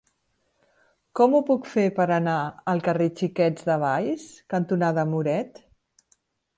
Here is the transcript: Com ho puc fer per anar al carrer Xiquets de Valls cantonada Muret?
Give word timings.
Com 1.19 1.35
ho 1.35 1.41
puc 1.49 1.67
fer 1.75 1.83
per 2.01 2.09
anar 2.17 2.39
al 2.75 2.83
carrer 2.89 3.09
Xiquets 3.23 3.71
de 3.71 3.79
Valls 3.87 4.27
cantonada 4.57 5.09
Muret? 5.15 5.67